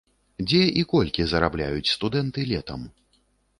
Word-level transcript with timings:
Дзе 0.45 0.61
і 0.81 0.85
колькі 0.93 1.27
зарабляюць 1.35 1.93
студэнты 1.93 2.49
летам? 2.55 2.91